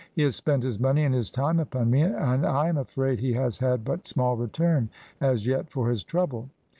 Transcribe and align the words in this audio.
He 0.15 0.23
has 0.23 0.35
spent 0.35 0.63
his 0.63 0.79
money 0.79 1.03
and 1.03 1.13
his 1.13 1.29
time 1.29 1.59
upon 1.59 1.91
me, 1.91 2.01
and 2.01 2.43
I 2.43 2.69
am 2.69 2.77
afraid 2.79 3.19
he 3.19 3.33
has 3.33 3.59
had 3.59 3.85
but 3.85 4.07
small 4.07 4.35
return 4.35 4.89
as 5.19 5.45
yet 5.45 5.69
for 5.69 5.91
his 5.91 6.03
trouble. 6.03 6.49